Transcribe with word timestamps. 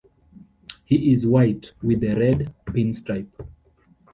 He 0.83 1.13
is 1.13 1.27
white 1.27 1.73
with 1.83 2.03
a 2.03 2.15
red 2.17 2.55
pinstripe. 2.65 3.29